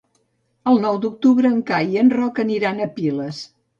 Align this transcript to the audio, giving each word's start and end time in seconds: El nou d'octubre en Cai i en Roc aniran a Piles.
El 0.71 0.79
nou 0.85 0.95
d'octubre 1.03 1.51
en 1.57 1.61
Cai 1.67 1.93
i 1.97 2.01
en 2.05 2.09
Roc 2.17 2.45
aniran 2.45 2.83
a 2.87 2.89
Piles. 2.97 3.45